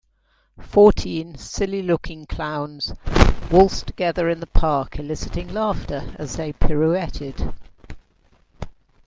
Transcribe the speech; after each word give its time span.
Fourteen 0.59 1.37
silly 1.37 1.83
looking 1.83 2.25
clowns 2.25 2.95
waltzed 3.51 3.85
together 3.85 4.29
in 4.29 4.39
the 4.39 4.47
park 4.47 4.97
eliciting 4.97 5.53
laughter 5.53 6.15
as 6.17 6.37
they 6.37 6.53
pirouetted. 6.53 7.53